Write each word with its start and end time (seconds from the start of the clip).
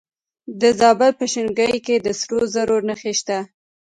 د 0.61 0.63
زابل 0.79 1.11
په 1.19 1.25
شنکۍ 1.33 1.75
کې 1.85 1.95
د 2.05 2.07
سرو 2.19 2.41
زرو 2.53 2.77
نښې 2.87 3.13
شته. 3.19 3.39